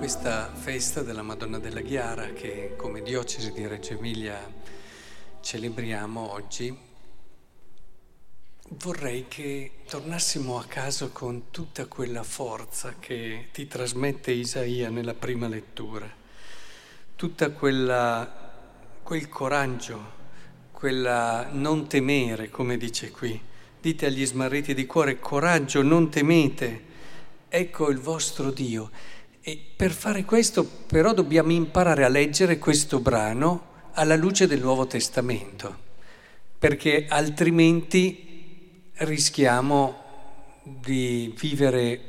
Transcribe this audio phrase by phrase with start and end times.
[0.00, 4.50] questa festa della Madonna della Ghiara che come diocesi di Reggio Emilia
[5.42, 6.74] celebriamo oggi,
[8.82, 15.48] vorrei che tornassimo a casa con tutta quella forza che ti trasmette Isaia nella prima
[15.48, 16.10] lettura,
[17.14, 18.56] tutta quella,
[19.02, 20.12] quel coraggio,
[20.72, 23.38] quella non temere, come dice qui.
[23.78, 26.84] Dite agli smarriti di cuore, coraggio, non temete,
[27.50, 29.18] ecco il vostro Dio.
[29.42, 34.86] E per fare questo però dobbiamo imparare a leggere questo brano alla luce del Nuovo
[34.86, 35.78] Testamento,
[36.58, 42.08] perché altrimenti rischiamo di vivere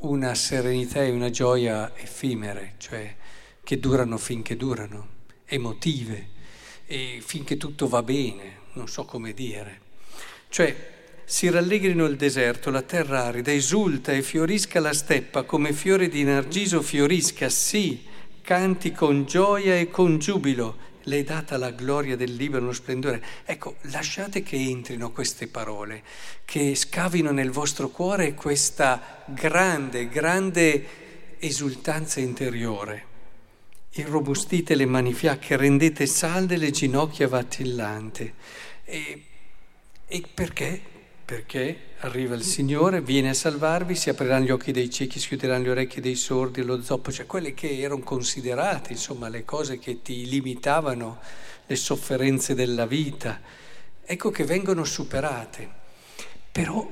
[0.00, 3.16] una serenità e una gioia effimere, cioè
[3.64, 5.08] che durano finché durano,
[5.46, 6.28] emotive,
[6.86, 9.80] e finché tutto va bene, non so come dire.
[10.50, 10.96] Cioè
[11.28, 16.24] si rallegrino il deserto, la terra arida, esulta e fiorisca la steppa, come fiore di
[16.24, 18.02] nargiso fiorisca, sì,
[18.40, 23.22] canti con gioia e con giubilo, le è data la gloria del Libano splendore.
[23.44, 26.02] Ecco, lasciate che entrino queste parole,
[26.46, 30.86] che scavino nel vostro cuore questa grande, grande
[31.40, 33.04] esultanza interiore.
[33.92, 38.32] Irrobustite le mani fiacche, rendete salde le ginocchia vatillante.
[38.86, 39.22] E,
[40.06, 40.96] e perché?
[41.28, 45.64] Perché arriva il Signore, viene a salvarvi, si apriranno gli occhi dei ciechi, si chiuderanno
[45.64, 50.00] le orecchie dei sordi, lo zoppo, cioè quelle che erano considerate, insomma, le cose che
[50.00, 51.18] ti limitavano,
[51.66, 53.42] le sofferenze della vita,
[54.02, 55.70] ecco che vengono superate.
[56.50, 56.90] Però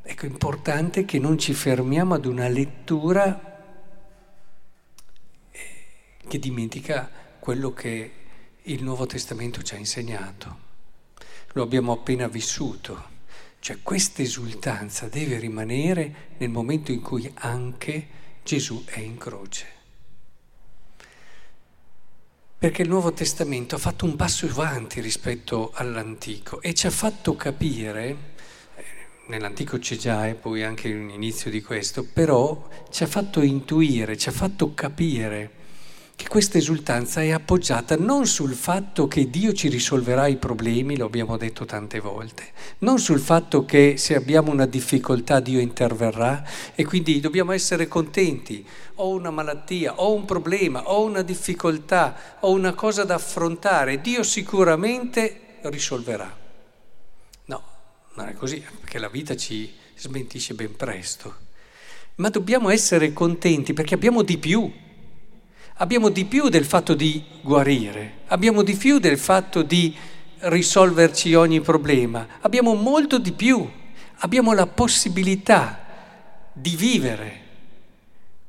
[0.00, 3.66] ecco, è importante che non ci fermiamo ad una lettura
[5.50, 5.60] eh,
[6.28, 7.10] che dimentica
[7.40, 8.12] quello che
[8.62, 10.56] il Nuovo Testamento ci ha insegnato.
[11.54, 13.10] Lo abbiamo appena vissuto.
[13.62, 18.08] Cioè questa esultanza deve rimanere nel momento in cui anche
[18.42, 19.66] Gesù è in croce.
[22.58, 27.36] Perché il Nuovo Testamento ha fatto un passo avanti rispetto all'Antico e ci ha fatto
[27.36, 28.16] capire,
[28.74, 28.84] eh,
[29.28, 34.16] nell'Antico c'è già e poi anche un inizio di questo, però ci ha fatto intuire,
[34.16, 35.61] ci ha fatto capire
[36.22, 41.06] che questa esultanza è appoggiata non sul fatto che Dio ci risolverà i problemi, lo
[41.06, 46.44] abbiamo detto tante volte, non sul fatto che se abbiamo una difficoltà Dio interverrà
[46.76, 48.64] e quindi dobbiamo essere contenti,
[48.96, 54.22] ho una malattia, ho un problema, ho una difficoltà, ho una cosa da affrontare, Dio
[54.22, 56.38] sicuramente risolverà.
[57.46, 57.62] No,
[58.14, 61.34] non è così, perché la vita ci smentisce ben presto.
[62.16, 64.70] Ma dobbiamo essere contenti perché abbiamo di più
[65.82, 69.92] abbiamo di più del fatto di guarire, abbiamo di più del fatto di
[70.38, 73.68] risolverci ogni problema, abbiamo molto di più,
[74.18, 75.84] abbiamo la possibilità
[76.52, 77.40] di vivere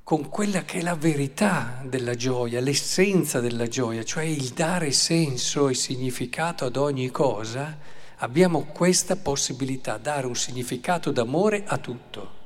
[0.04, 5.70] con quella che è la verità della gioia, l'essenza della gioia, cioè il dare senso
[5.70, 7.76] e significato ad ogni cosa,
[8.18, 12.42] abbiamo questa possibilità, dare un significato d'amore a tutto.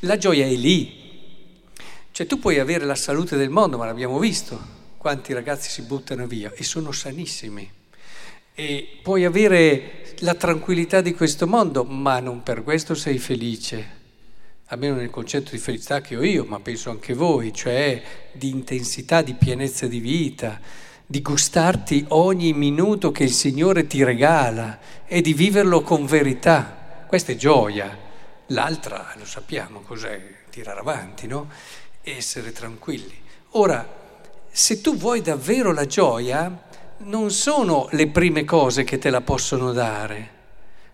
[0.00, 0.99] La gioia è lì,
[2.20, 4.60] cioè tu puoi avere la salute del mondo, ma l'abbiamo visto,
[4.98, 7.66] quanti ragazzi si buttano via e sono sanissimi.
[8.54, 13.88] E puoi avere la tranquillità di questo mondo, ma non per questo sei felice.
[14.66, 19.22] Almeno nel concetto di felicità che ho io, ma penso anche voi, cioè di intensità,
[19.22, 20.60] di pienezza di vita,
[21.06, 27.02] di gustarti ogni minuto che il Signore ti regala e di viverlo con verità.
[27.06, 27.96] Questa è gioia.
[28.48, 30.20] L'altra, lo sappiamo cos'è,
[30.50, 31.48] tirare avanti, no?
[32.02, 33.14] Essere tranquilli.
[33.50, 33.98] Ora,
[34.50, 36.68] se tu vuoi davvero la gioia,
[36.98, 40.38] non sono le prime cose che te la possono dare,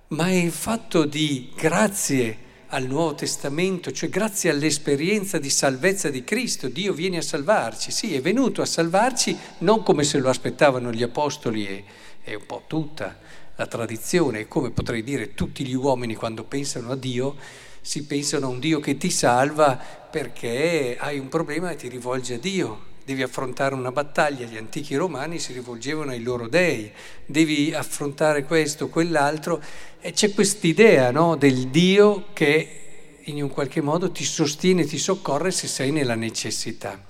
[0.09, 6.25] ma è il fatto di grazie al Nuovo Testamento, cioè grazie all'esperienza di salvezza di
[6.25, 10.93] Cristo, Dio viene a salvarci, sì, è venuto a salvarci non come se lo aspettavano
[10.93, 11.85] gli apostoli e,
[12.23, 13.17] e un po' tutta
[13.57, 17.37] la tradizione, come potrei dire tutti gli uomini quando pensano a Dio,
[17.81, 22.35] si pensano a un Dio che ti salva perché hai un problema e ti rivolgi
[22.35, 22.95] a Dio.
[23.05, 26.91] Devi affrontare una battaglia, gli antichi romani si rivolgevano ai loro dei,
[27.25, 29.63] devi affrontare questo, quell'altro
[30.01, 32.81] e c'è quest'idea no, del Dio che
[33.21, 37.01] in un qualche modo ti sostiene, ti soccorre se sei nella necessità.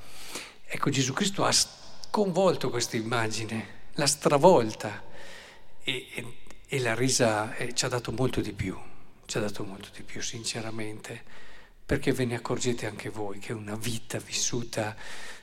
[0.66, 5.05] Ecco, Gesù Cristo ha sconvolto questa immagine, l'ha stravolta
[5.86, 6.24] e, e,
[6.66, 8.76] e l'ha resa, e ci ha dato molto di più
[9.26, 11.22] ci ha dato molto di più, sinceramente,
[11.84, 14.94] perché ve ne accorgete anche voi che una vita vissuta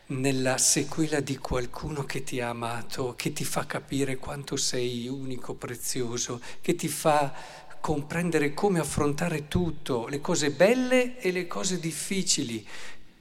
[0.08, 5.54] nella sequela di qualcuno che ti ha amato, che ti fa capire quanto sei unico,
[5.54, 7.34] prezioso, che ti fa
[7.80, 12.66] comprendere come affrontare tutto, le cose belle e le cose difficili,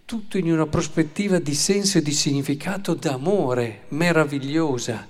[0.05, 5.09] tutto in una prospettiva di senso e di significato d'amore meravigliosa.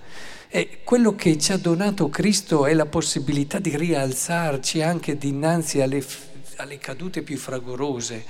[0.55, 6.05] E quello che ci ha donato Cristo è la possibilità di rialzarci anche dinanzi alle,
[6.57, 8.23] alle cadute più fragorose,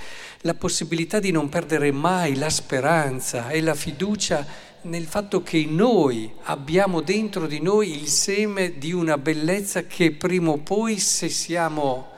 [0.43, 4.47] la possibilità di non perdere mai la speranza e la fiducia
[4.83, 10.51] nel fatto che noi abbiamo dentro di noi il seme di una bellezza che prima
[10.51, 12.09] o poi, se siamo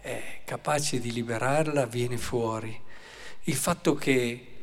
[0.00, 2.76] eh, capaci di liberarla, viene fuori.
[3.44, 4.57] Il fatto che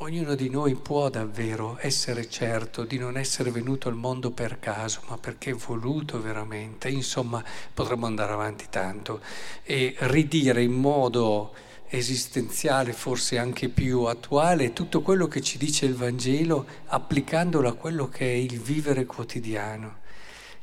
[0.00, 5.00] Ognuno di noi può davvero essere certo di non essere venuto al mondo per caso,
[5.08, 6.90] ma perché è voluto veramente.
[6.90, 9.22] Insomma, potremmo andare avanti tanto
[9.62, 11.54] e ridire in modo
[11.88, 18.06] esistenziale, forse anche più attuale, tutto quello che ci dice il Vangelo, applicandolo a quello
[18.06, 20.00] che è il vivere quotidiano.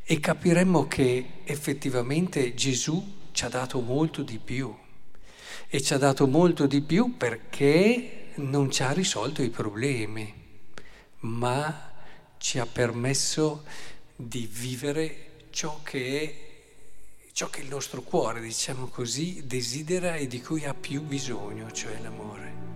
[0.04, 4.72] E capiremmo che effettivamente Gesù ci ha dato molto di più.
[5.68, 10.34] E ci ha dato molto di più perché non ci ha risolto i problemi,
[11.20, 11.92] ma
[12.38, 13.64] ci ha permesso
[14.16, 20.42] di vivere ciò che è, ciò che il nostro cuore, diciamo così, desidera e di
[20.42, 22.73] cui ha più bisogno, cioè l'amore.